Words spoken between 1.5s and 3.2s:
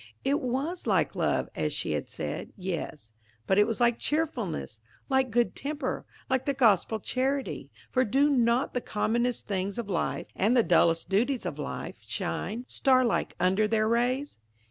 as she had said,–yes;